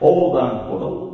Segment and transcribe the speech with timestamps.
[0.00, 1.10] 横断歩道。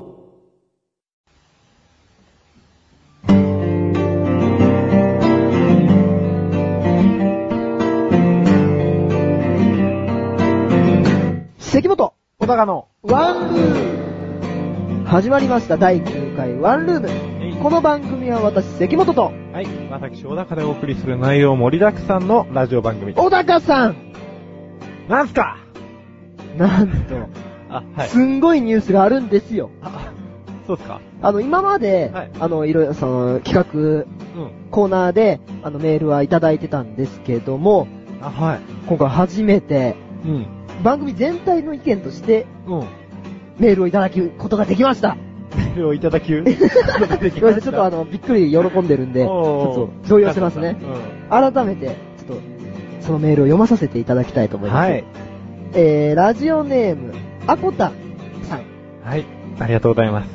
[11.58, 17.08] 関本小高の、ワンルーム始まりました第9回ワンルーム。
[17.60, 23.14] この番組は私関本と、はい、私小高でお送りする内容盛りだくさんのラジオ番組。
[23.14, 24.12] 小高さん
[25.08, 25.58] なんすか？
[26.56, 27.14] なんと、
[27.68, 28.08] あ、はい。
[28.08, 29.70] すんごいニュースがあるんですよ。
[29.82, 30.12] あ、
[30.66, 31.00] そうっすか？
[31.22, 34.50] あの、今まで、はいあの、いろいろ、その、企画、うん。
[34.70, 37.88] コーナーで、あの、メールはいただいてたんですけども、
[38.20, 38.60] あ、はい。
[38.86, 39.94] 今回初めて、
[40.24, 40.46] うん。
[40.82, 42.84] 番組全体の意見として、うん。
[43.58, 45.16] メールをいただくことができました。
[45.56, 46.68] メールをいただ きゅうごめんな
[47.16, 50.76] さい、ちょっとあの、びっくり喜んでるんで、ちょっと動揺してますね。
[50.82, 52.42] う改めて、ちょっと、
[53.00, 54.68] そのメールを読まさせていただきたいと思ん。
[54.68, 54.90] います。
[54.90, 55.04] はい。
[55.74, 57.14] えー、ラジオネーム、
[57.48, 57.92] アコタ
[58.42, 58.64] さん。
[59.04, 59.24] はい。
[59.60, 60.30] ありがとうございます。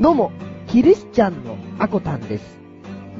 [0.00, 0.32] どうも、
[0.66, 2.58] キリスチャンのアコタンです。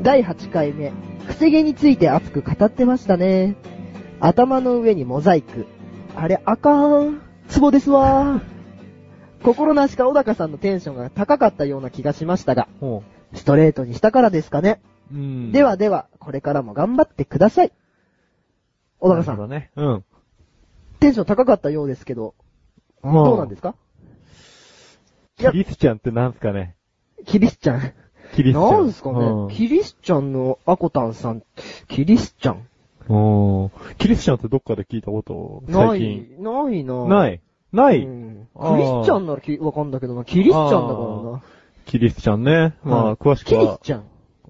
[0.01, 0.93] 第8回目、
[1.27, 3.57] くせ毛について熱く語ってましたね。
[4.19, 5.67] 頭の上にモザイク。
[6.17, 7.21] あれ、あかーん。
[7.49, 8.41] ツボですわー。
[9.45, 13.03] 心なしか小高さんのテンションが高かったような気がしましたが、ほ
[13.35, 14.81] ストレートにしたからですかね。
[15.13, 15.17] う。
[15.17, 15.53] うん。
[15.53, 17.73] ではでは、これからも頑張ってください。
[19.01, 19.71] 小高さん、なるほどね。
[19.77, 20.05] うん。
[20.99, 22.35] テンション高かったようですけど、
[23.03, 23.75] どうなんですすか
[25.39, 26.77] キリスチャンってなんすかね？
[27.27, 27.93] キリスチャン？
[28.35, 28.71] キリスチャン。
[28.71, 31.43] なんですかね、うんキリスチャンのアコタンさん、
[31.89, 32.67] キリスチャン
[33.09, 37.41] おーキリスチャンってどっかで聞いたことない最近。、ないなない？
[37.73, 41.43] ない、うんあークリスチャンならきわかんだけどな、キリスチャンだからな。
[41.87, 42.75] キリスチャンね。
[42.85, 43.61] まあ、はい詳しくは。
[43.61, 44.03] キリスチャン。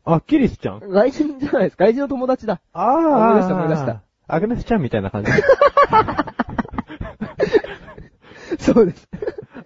[0.05, 1.77] あ、キリスチャン外人じゃないです。
[1.77, 2.61] 外人の友達だ。
[2.73, 4.03] ああ思い出した思い出した。
[4.29, 5.31] アグネスちゃんみたいな感じ。
[8.61, 9.09] そうです。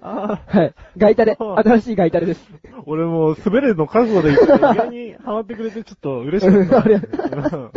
[0.00, 0.74] あはい。
[0.97, 1.36] ガイタレ。
[1.38, 2.48] 新しいガイタレです。
[2.72, 6.84] あ、俺もう滑れるの覚悟で言って、意外にハマってくれてちょっと嬉しかった。
[6.84, 7.70] ありが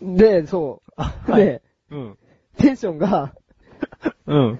[0.00, 0.92] うんで、そう。
[0.96, 2.16] あはいで、うん。
[2.58, 3.32] テンションが
[4.26, 4.58] うん。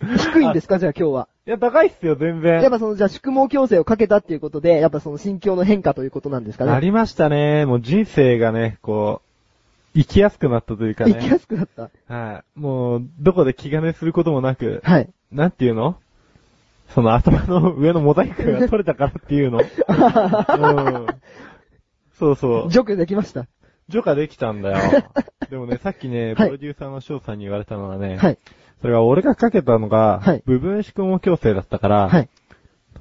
[0.00, 0.78] 低いんですか？
[0.78, 1.28] じゃあ今日は。
[1.46, 2.60] いや、高いっすよ、全然。
[2.62, 6.72] やっぱその、じゃあ宿毛矯正をかけたっていうことで、やっぱその心境の変化ということなんですかね？
[6.72, 7.66] ありましたね。
[7.66, 9.27] もう人生がね、こう、
[9.98, 11.14] 生きやすくなったというかね。
[11.14, 11.90] 生きやすくなった。
[12.06, 12.60] はい。
[12.60, 15.10] もう、どこで気兼ねすることもなく、はい。
[15.32, 15.96] なんていうの？
[16.94, 19.58] その頭の上のモザイクが取れたからっていうの。
[19.60, 21.06] うん。
[22.18, 22.70] そうそう。
[22.70, 23.46] 除去できました。
[23.88, 25.04] 除化できたんだよ。
[25.50, 28.38] でもね、さっきね、はいプロデューサーの翔さんに言われたのはね、はい。
[28.80, 32.28] それが俺がかけたのが、はい部分縮毛矯正だったから、はい。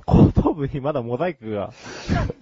[0.08, 1.74] 後頭部にまだモザイクが、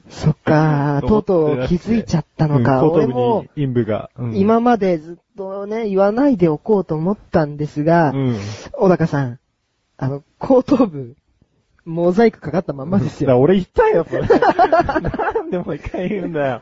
[0.07, 2.81] そっかー、とうとう気づいちゃったのか。
[2.81, 4.11] うん後頭部に、陰部が。
[4.15, 8.39] うん今までずっとね、言わないでおこうと思ったんですが、うん。
[8.71, 9.39] 小高さん、
[9.97, 11.15] あの、後頭部、
[11.85, 13.39] モザイクかかったまんまですよ。
[13.39, 14.21] 俺言ったよ、それ。
[14.29, 16.61] なんでもう一回言うんだよ。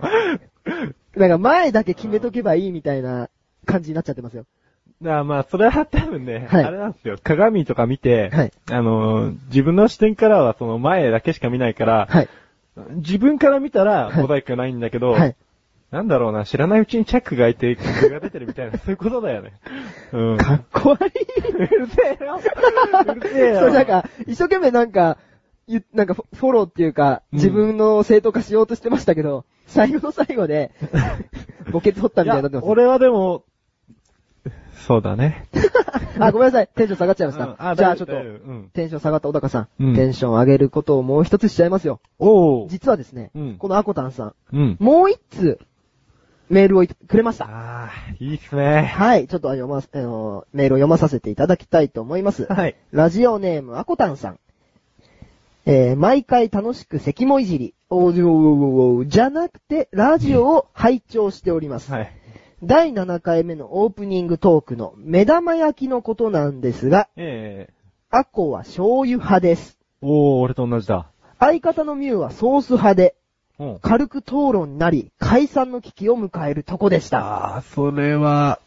[1.18, 3.30] なんか前だけ決めとけばいいみたいな
[3.66, 4.46] 感じになっちゃってますよ。
[5.04, 7.18] だからまあ、それは多分ね、はいあれなんですよ。
[7.22, 12.30] 鏡とか見て、はいあのー自分の視点からはその前だけしか見ないから、はい。
[12.96, 15.36] 自分から見たらはいモザイクがないんだけど、はい。
[15.92, 19.54] なんだろうな、知らないうちにチャックが開いて、傷が出てるみたいな、 そういうことだよね。
[20.12, 20.38] うん。
[20.38, 21.12] かっこ悪い。
[21.54, 22.40] うるせえよ。
[22.40, 23.60] うるせえよ。
[23.60, 25.18] そう、なんか、一生懸命なんか、
[25.68, 30.72] ゆなんかフォフォローっていうか、うん自分の正当化しようとしてましたけど、最後の最後で、
[31.72, 32.66] ボケ取ったみたいになってます。
[32.66, 33.44] いや俺はでも、
[34.74, 35.48] そうだね。
[36.20, 36.70] あ、ごめんなさい。
[36.76, 37.46] テンション下がっちゃいました。
[37.46, 42.00] うんあじゃあちょっとうんテンション下がった小高さん、うんテンション上げることをもう一つしちゃいますよ。
[42.20, 42.70] おー。
[42.70, 44.78] 実はですね、うんこのアコタンさん、うん。
[44.80, 45.60] もう一通、
[46.50, 47.48] メールをいくれました。
[47.50, 48.84] あー、いいっすね。
[48.84, 52.46] はい、ちょっと読ま、あの、メールを読まさせていただきたいと思います。
[52.46, 52.76] はい。
[52.92, 54.40] ラジオネーム、アコタンさん。
[55.66, 61.92] えー、毎回楽しく関もいじり、おーおーじゃなくて、ラジオを拝聴しております。
[61.92, 62.12] はい。
[62.66, 67.74] 第7回目のオープニングトークの目玉焼きのことなんですが、ええ
[68.10, 69.78] アコは醤油派です。
[70.02, 71.08] おー、俺と同じだ。
[71.40, 73.16] 相方のミュウはソース派で、
[73.60, 73.80] うん。
[73.82, 77.56] 軽く討論になり、解散の危機を迎えるとこでした。
[77.58, 78.60] あー、それは、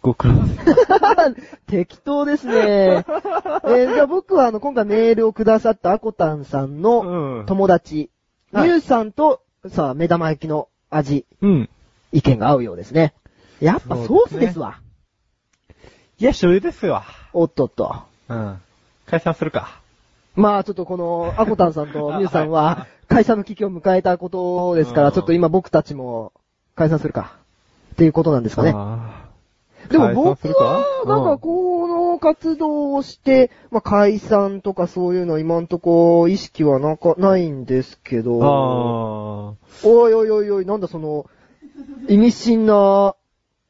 [0.00, 1.34] ご苦労様。
[1.66, 2.54] 適当ですね。
[2.54, 7.46] えーじゃあ僕はあの、今回メールをくださったアコタンさんのうん。
[7.46, 8.10] 友達、
[8.52, 11.68] ミはいュウさんと、さあ、目玉焼きの味、うん。
[12.12, 13.14] 意見が合うようですね。
[13.60, 14.80] やっぱソースですわ。
[16.18, 17.04] いや、醤油ですわ。
[17.32, 17.94] おっとっと。
[18.28, 18.60] うん。
[19.06, 19.80] 解散するか。
[20.34, 26.32] まあちょっとこの、アコタンさんと ミュウさんはは、解散の危機を迎えたことですから、うんちょっと今僕たちも
[26.74, 27.36] 解散するか。
[27.94, 28.72] っていうことなんですかね。
[28.74, 29.26] あ
[29.88, 30.64] でも解散僕するか？
[30.64, 38.40] は、なんかこのの活動をして、まあ、解散とかそういうのは今んとこ意識はなか、ないんですけど。
[38.42, 41.26] あおいおいおいおい、なんだその、
[42.08, 43.14] 意味深な、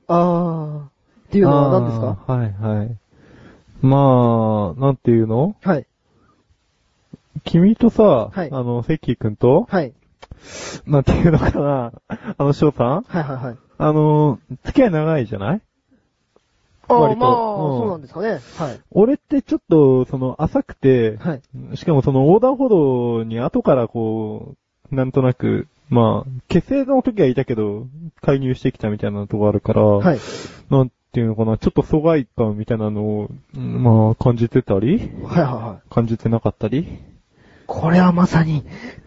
[0.09, 0.89] あー、っ
[1.31, 1.47] ていー。
[1.47, 2.19] うのは何ですか？
[2.27, 2.97] あーはいはい。
[3.83, 5.57] まあ、なんていうの？
[5.63, 5.87] はい。
[7.45, 9.93] 君とさ、はいあの、セッキー君と、はい。
[10.87, 11.93] なんていうのかな、
[12.39, 13.03] あの、翔さん？
[13.03, 13.57] はいはいはい。
[13.79, 15.61] あの、付き合い長いじゃない？
[16.89, 18.41] ああ、割とまあ、うんそうなんですかね。
[18.59, 18.81] はい。
[18.93, 21.35] 俺ってちょっと、その、浅くて、は
[21.73, 21.77] い。
[21.77, 24.55] しかもその横断歩道に後からこ
[24.93, 27.87] う、なんとなく、まあ、結成の時はいたけど、
[28.21, 30.19] 介入してきたみたいなとこあるから、はい。
[30.69, 33.83] なんていうのかな、ちょっと疎外感みたいなのを、うん。
[33.83, 35.95] まあ、感じてたり、はいはいはい。
[35.95, 36.99] 感じてなかったり。
[37.67, 38.65] これはまさに、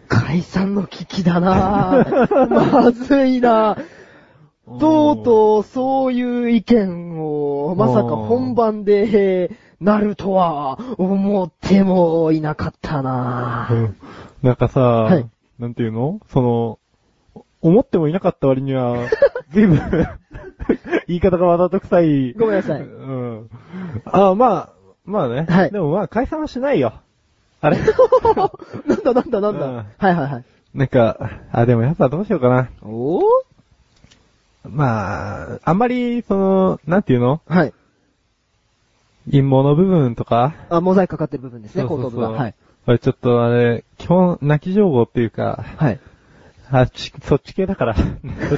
[0.08, 2.48] 解散の危機だなぁ。
[2.72, 4.78] まずいなぁ。
[4.78, 9.50] とうとう、そういう意見を、まさか本番で、
[9.80, 13.74] なるとは、思ってもいなかったなぁ。
[13.74, 13.96] うん。
[14.42, 16.20] なんかさ、いなんていうの？
[16.32, 16.78] その、
[17.60, 18.96] 思ってもいなかった割には、
[19.52, 19.78] 随分、
[21.06, 22.32] 言い方がわざと臭い。
[22.32, 23.50] ごめんなさいうん。
[24.06, 24.68] あまあ、
[25.04, 25.46] まあね。
[25.48, 26.94] はいでもまあ、解散はしないよ。
[27.60, 27.76] あれ？
[28.86, 30.44] なんだなんだなんだ、うんはいはいはい。
[30.74, 32.70] なんか、あ、でもやっぱどうしようかな。
[32.82, 33.18] お？
[33.20, 33.22] ー
[34.64, 37.42] まあ、あんまり、その、なんていうの？
[37.46, 37.74] はい。
[39.26, 42.42] 陰謀の部分とか、あ、モザイクかかってる部分ですね、そうそうそう後頭部が。
[42.42, 42.54] はい。
[42.86, 46.00] あれちょっとあれ、基本、泣き情報っていうか、はい。
[46.72, 47.94] あ、ち、そっち系だから。
[47.96, 48.06] そっ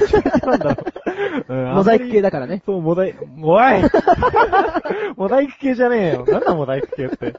[0.07, 0.83] ち系なんだろ
[1.47, 1.53] う。
[1.53, 2.61] うんモザイク系だからね。
[2.65, 3.63] そう、モザイク、おい
[5.17, 6.25] モザイク系じゃねえよ。
[6.27, 7.33] なんだモザイク系って。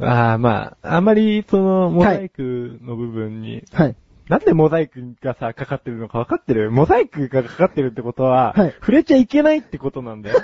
[0.00, 3.96] ああ、まあ、あんまり、その、モザイクの部分に、はい。
[4.28, 6.70] なんでモザイクがさ、かかってるのか分かってる？
[6.70, 10.38] モザイクがかかってるってことは、はい触れちゃいけないってことなんだよ。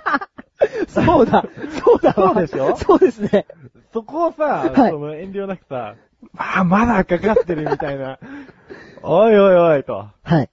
[0.88, 1.44] そうだ
[1.84, 2.76] そうだわそうでしょ？
[2.76, 3.46] そうですね。
[3.92, 4.44] そこをさ、
[4.74, 5.96] はいその遠慮なくさ、
[6.36, 8.18] ああ、まだかかってるみたいな。
[9.02, 10.06] おいおいおいと。
[10.22, 10.44] はい。
[10.44, 10.48] っ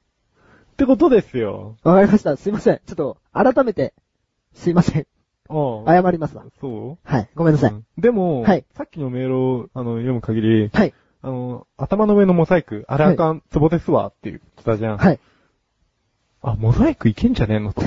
[0.78, 1.76] てことですよ。
[1.84, 2.36] わかりました。
[2.38, 2.82] すいません。
[2.86, 3.94] ちょっと、改めて、
[4.54, 5.08] すいません。
[5.50, 5.86] うん。
[5.86, 6.44] 謝りますわ。
[6.60, 6.98] そう？
[7.04, 7.30] はい。
[7.36, 7.72] ごめんなさい。
[7.72, 10.94] うんでも、はいさっきのメールをあの読む限り、はい。
[11.22, 14.98] あの、頭の上のモザイク、あれあかん、ツボですわって言ってたじゃん。
[14.98, 15.20] はい。
[16.42, 17.82] あ、モザイクいけんじゃねえのと。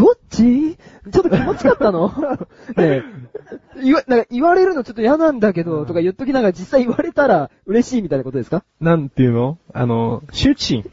[0.00, 0.76] どっち？
[0.76, 2.08] ちょっと気持ちかったの？
[2.76, 3.02] ねえ。
[3.82, 8.64] 言わ、なんか言われるのちょっと嫌なんだけど、とか言っときながら実際言われたら嬉しいみたいなことですか？
[8.80, 9.58] なんていうの？
[9.74, 10.90] あの、羞恥心。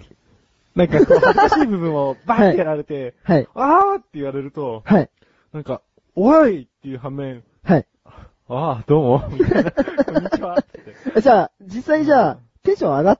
[0.75, 3.47] なんかこう、 恥ずかしい部分をバーってやられて、はい。
[3.55, 5.09] あーって言われると、はい。
[5.53, 5.81] なんか、
[6.15, 7.87] おいっていう反面、はい。
[8.05, 8.13] あ
[8.49, 10.63] あ、どうも、 こんにちは。
[11.21, 13.19] じゃあ、実際じゃあ、テンション上がっ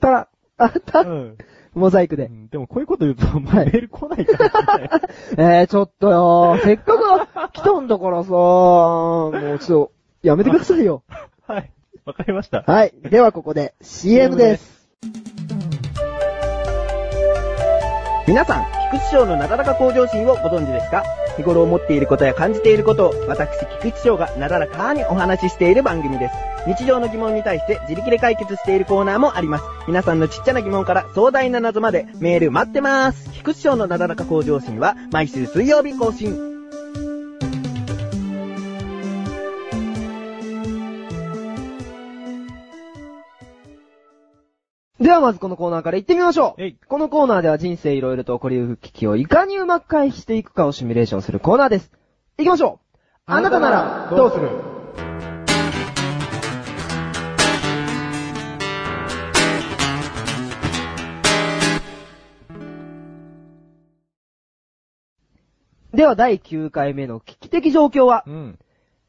[0.00, 0.28] た、
[0.58, 1.36] あった、うん。
[1.76, 2.26] モザイクで。
[2.26, 4.90] うんでもこういうこと言うと、メール来ないからね。
[5.36, 9.92] えー、ちょっとよせっかく来たんだからさもうちょっと、
[10.22, 11.02] やめてくださいよ。
[11.46, 11.70] はい。
[12.04, 12.64] わかりました。
[12.66, 12.94] はい。
[13.10, 14.88] ではここで CM です。
[18.26, 21.04] 皆さん、菊池賞のなだらか向上心をご存知ですか？
[21.36, 23.50] 日頃思っていることや感じていることを、私、
[23.80, 26.34] 菊池賞がなだらかにお話ししている番組です。
[26.66, 29.64] 日常の疑問に対して自力で解決しているコーナーもあります。
[29.86, 33.30] 皆さんのちっちゃな疑問から壮大な謎までメール待ってます。
[33.32, 36.55] 菊池賞のなだらか向上心は毎週水曜日更新。
[45.06, 46.88] ではまずこのコーナーから行ってみましょう。
[46.88, 51.92] このコーナーでは人生いろいろと起こりうる危機をいかにうまく回避していくかをシミュレーションするコーナーです。
[52.38, 54.50] 行きましょうあなたならどうする？
[65.94, 68.58] では第9回目の危機的状況は、うん。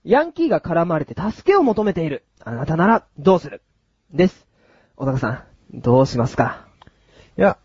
[0.03, 2.23] ヤンキーが絡まれて助けを求めている。
[2.43, 3.63] あなたならどうする？
[4.11, 4.45] です。
[4.95, 5.43] 小高さん、
[5.73, 6.65] どうしますか？
[7.37, 7.57] いや、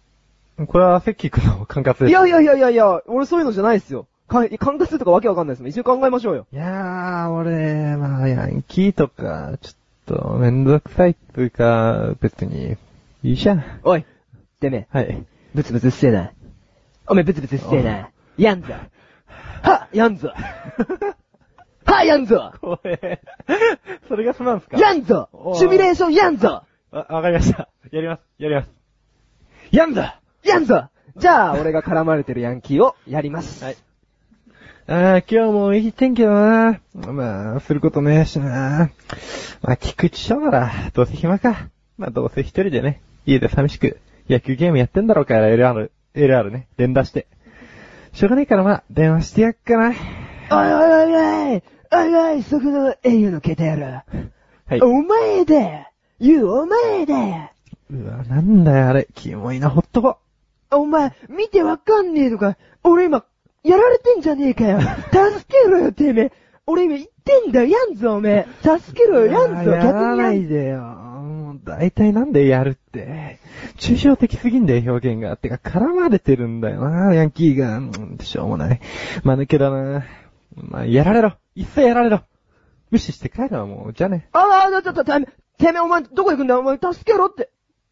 [0.67, 2.09] これはセッキー君の管轄です。
[2.09, 4.07] いやいやいやいやいや、俺そういうのじゃないですよ。
[4.29, 5.71] か、管轄とかわけわかんないですもん。
[5.71, 6.47] 一緒に考えましょうよ。
[6.53, 12.77] いやー、俺、まあ、ヤンキーとか、ちょっと、めんどくさいっていうか、別に、
[13.23, 13.65] いいじゃん。
[13.85, 14.05] おい、
[14.61, 15.25] てめえ、はい。
[15.55, 16.33] ブツブツうっせえな。
[17.07, 18.09] おめえブツブツうっせえな。
[18.39, 18.75] やんぞ。
[19.63, 20.33] はやんぞ。
[21.85, 22.53] はやんぞ。
[22.61, 23.21] これ、
[24.09, 24.79] それがそうなんですか？
[24.79, 27.69] やんぞシミュレーションやんぞわ、わかりました。
[27.91, 28.69] やります、やります。
[29.71, 30.03] やんぞ
[30.45, 33.65] やんぞじゃあ、俺が絡まれてるヤンキーをやります。
[33.65, 33.77] はい。
[34.87, 38.91] あー、今日もいい天気だなまあ、することねえしな
[39.63, 41.69] まあ、菊池翔なら、どうせ暇か。
[41.97, 47.27] まあ、どうせ一人でね、家で寂しく、野球ゲームやってんだろうから、LR、LR ね、連打して。
[48.13, 49.89] しょうがないからまあ、電話してやっかな。
[49.89, 54.03] おいおいおいおいおいおい、そこの英雄の携帯やろ。
[54.67, 54.81] はい。
[54.81, 55.92] お前だよ
[56.23, 57.50] 言うお前だよ
[57.91, 59.09] うわ、なんだよあれ。
[59.14, 60.19] キモいな、ほっとこ。
[60.71, 62.57] お前、見てわかんねえのか。
[62.85, 63.25] 俺今、
[63.64, 64.81] やられてんじゃねえかよ。
[65.11, 66.33] 助けろよ、てめえ。
[66.64, 68.79] 俺今言ってんだよ、やんぞ、おめえ。
[68.79, 70.81] 助けろよ、やんぞ、やら逆にやなんいでよ。
[70.81, 73.41] もう、大体なんでやるって。
[73.76, 75.37] 抽象的すぎんだよ、表現が。
[75.37, 77.79] てか、絡まれてるんだよな、ヤンキーが。
[77.79, 78.81] うんしょうもない。
[79.25, 80.05] まぬけだな。
[80.55, 81.33] まあ、やられろ。
[81.57, 82.21] 一切やられろ。
[82.93, 83.93] 無視して帰るわ、もう。
[83.93, 84.29] じゃあね。
[84.33, 87.50] ああ、ちょっと、てめえ、てめえ、お前、どこ行くんだよ、お前、助けろって。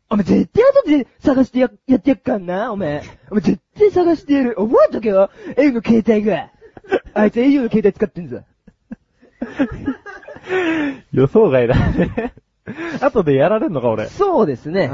[0.08, 3.02] お前、絶対後で探してや、やってやっかんな、お前。
[3.30, 4.56] お前、絶対探してやる。
[4.56, 6.50] 覚えとけよ、英雄の携帯が。
[7.14, 8.42] あいつ英雄の携帯使ってんぞ。
[11.12, 12.34] 予想外だね。
[13.00, 14.06] 後でやられんのか、俺。
[14.06, 14.90] そうですね。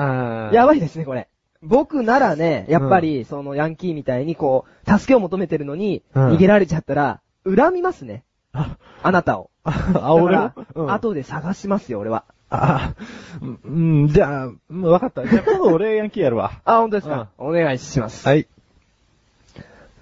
[0.52, 1.28] やばいですね、これ。
[1.62, 8.24] 僕ならね、やっぱり、そのヤンキーみたいにこう、助けを求めてるのに、うん逃げられちゃったら、恨みますね。
[8.52, 9.50] あ、あなたを。
[9.64, 12.24] あ、俺らうん後で探しますよ、俺は。
[12.48, 12.94] あ、
[13.42, 15.26] うん、うんじゃあ、うんわかった。
[15.26, 16.52] じゃあ、今度俺ヤンキーやるわ。
[16.64, 18.26] あ、本当ですか、お願いします。
[18.26, 18.46] はい。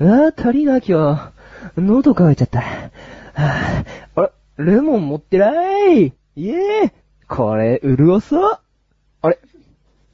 [0.00, 1.32] あー、足りな、今
[1.76, 1.80] 日。
[1.80, 2.60] 喉乾いちゃった。
[2.60, 2.64] は
[3.34, 3.84] あ、
[4.16, 6.12] あれ、レモン持ってない？
[6.36, 6.92] いえ
[7.26, 8.60] これ、潤そう。
[9.22, 9.38] あれ？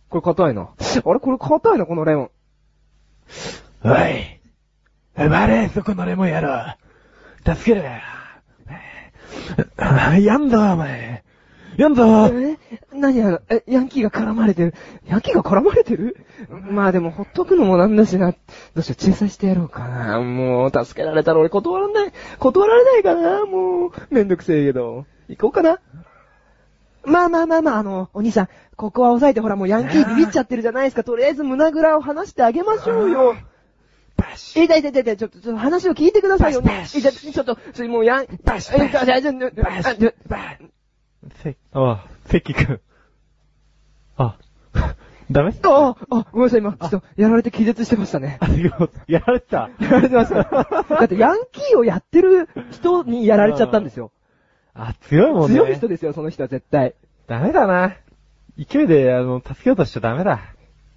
[0.09, 0.63] これ硬いな。
[0.63, 1.03] あれ？
[1.03, 2.31] これ硬いな、このレモン。
[3.83, 4.41] おい。
[5.17, 6.77] バレそこのレモンやろ。
[7.55, 7.91] 助けろよ。
[10.21, 11.25] やんぞ、お前。
[11.81, 12.05] やんぞ。
[12.33, 12.59] え
[12.93, 14.75] 何あの、え、ヤンキーが絡まれてる。
[15.07, 16.17] ヤンキーが絡まれてる？
[16.71, 18.33] まあでも、ほっとくのもなんだしな。
[18.33, 18.37] ど
[18.77, 20.21] うしよう、仲裁してやろうかな。
[20.21, 22.13] もう、助けられたら俺断らない。
[22.39, 23.47] 断られないかな。
[23.47, 25.07] もう、めんどくせえけど。
[25.29, 25.81] 行こうかな。
[27.05, 31.03] まあまあまあまあ、あの、お兄さん、ここは押さえてほら、もうヤンキービビっちゃってるじゃないですか。
[31.03, 33.37] とりあえず胸ぐらを離してあげましょうよ。
[34.19, 36.81] バシえ、だいだいだいだい、ちょっと、ちょっと話を聞いてくださいよね。
[36.81, 40.13] バシえ、じゃ、ちょっと、ちょもうやん、バシえ、じゃ、じゃ、じゃ、バシあじゃ
[41.43, 42.81] せ、あ、関君。
[44.17, 44.37] あ、
[45.31, 45.53] ダメ？
[45.63, 48.39] あ、あ、ごめんなさい、今、ちょっと、やられて気絶してましたね。
[48.41, 48.49] あ、
[49.07, 49.71] やられてた？
[49.81, 50.43] やられてました。
[50.43, 54.13] だって、ヤンキーをやってる人にやられちゃったんですよ。
[54.75, 55.57] あ、強いもんね。
[55.57, 56.95] 強い人ですよ、その人は絶対。
[57.27, 57.97] ダメだな。
[58.59, 60.41] 勢いで、あの、助けようとしちゃダメだ。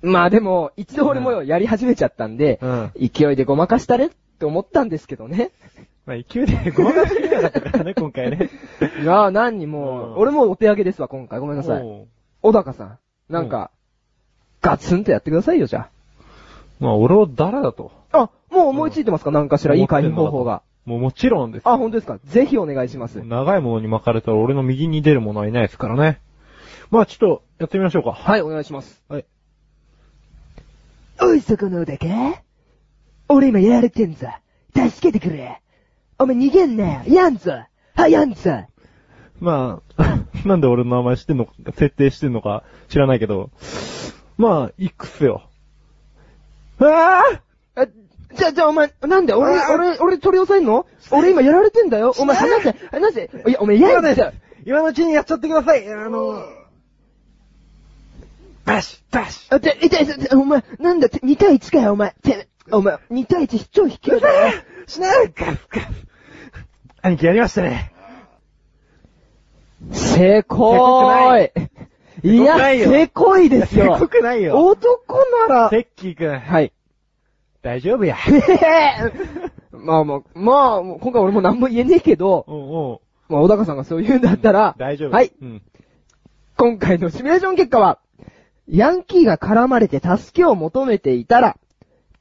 [0.01, 2.91] まあでも、一度俺もやり始めちゃったんで、うん。
[2.95, 5.51] 勢いでごまかしたれって思ったんですけどね。
[6.05, 8.49] まあ、勢いでごまかしきれなかったからね、 今回ね。
[9.01, 11.39] いやー、何にもう俺もお手上げですわ、今回。
[11.39, 11.81] ごめんなさい。
[11.81, 12.07] おう
[12.41, 13.71] 小高さん、なんか、
[14.61, 15.89] ガツンとやってくださいよ、じゃ
[16.79, 17.91] まあ、俺を誰だと。
[18.11, 18.23] あ。
[18.23, 19.31] あ、もう思いついてますか？
[19.31, 20.61] なんかしらいい回避方法が。
[20.85, 21.67] もうもちろんです。
[21.67, 22.19] あ、本当ですか？
[22.25, 23.23] ぜひお願いします。
[23.23, 26.19] 長いものに巻かれたら俺の右に出るものはいないですからね。
[26.91, 28.11] まあちょっと、やってみましょうか。
[28.11, 29.01] はい、お願いします。
[29.07, 29.25] はい。
[31.21, 32.05] おい、そこのだか
[33.29, 34.27] 俺今やられてんぞ。
[34.75, 35.61] 助けてくれ。
[36.19, 37.01] お前逃げんなよ。
[37.07, 37.51] やんぞ。
[37.95, 38.65] は、やんぞ。
[39.39, 40.17] まあ、
[40.47, 43.49] なんで俺の名前知ってんのか、設定してんのか知らないけど。
[44.37, 45.43] まあ、いくっすよ。
[46.79, 47.23] あ
[47.75, 47.87] ああ、
[48.35, 49.33] じゃ、じゃあお前、なんで？
[49.33, 50.85] 俺、俺、俺取り押さえんの？
[51.11, 52.13] 俺今やられてんだよ。
[52.17, 53.29] お前話せ、話せ。
[53.47, 54.31] いや、お前やんぞ。
[54.65, 55.87] 今のうちにやっちゃってください。
[55.91, 56.41] あの、
[58.65, 62.15] バシバシあ、て、痛い、痛い、お前、なんだ、て2対1かよ、お前。
[62.23, 64.53] て、お前、2対1超卑怯だよ。
[64.87, 65.93] しないガフガフ。
[67.01, 67.93] 兄貴やりましたね。
[69.91, 71.51] せこー
[72.23, 72.35] い。
[72.35, 73.95] いや、せこいですよ。
[73.95, 74.57] せこくないよ。
[74.65, 76.39] 男なら、セッキーくん。
[76.39, 76.71] はい。
[77.61, 78.17] 大丈夫や。
[79.71, 83.01] まあまあ、まあ、もう今回俺も何も言えねえけど、おうおう
[83.33, 85.11] まあ、小高さんがそう言うんだったら、大丈夫。
[85.11, 85.31] はい。
[85.41, 85.61] うん。
[86.57, 87.99] 今回のシミュレーション結果は、
[88.67, 91.57] ヤンキーが絡まれて助けを求めていたら、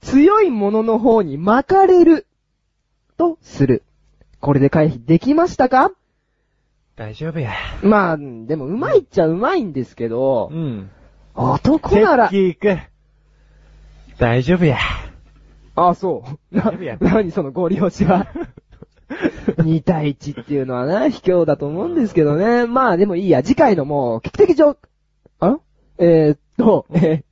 [0.01, 2.27] 強い者の方に巻かれる、
[3.17, 3.83] とする。
[4.41, 5.93] これで回避できましたか？
[6.97, 7.53] 大丈夫や。
[7.83, 10.91] まあ、でもうまいっちゃうまいんですけどう、ん。
[11.35, 12.31] 男なら。
[14.19, 14.79] 大丈夫や。
[15.75, 16.57] あ、そう。
[16.57, 18.27] な大丈夫や、何そのご利用しは。
[19.59, 22.67] 2対1っていうのはね、卑怯だと思うんですけどね。
[22.67, 24.77] まあでもいいや、次回のもう、危機的状、
[25.41, 25.59] あ？
[25.99, 27.23] えー、っと、えー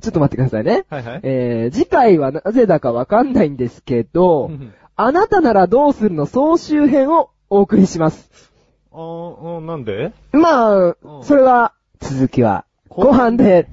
[0.00, 0.86] ちょっと待ってくださいね。
[0.88, 1.20] はいはい。
[1.24, 4.50] えー、次回はなぜだかわかんないんですけど、
[5.00, 6.26] あなたならどうするの？
[6.26, 8.50] 総集編をお送りします。
[8.90, 10.12] あーなんで？
[10.32, 13.68] まあ、うんそれは、続きは、後半で。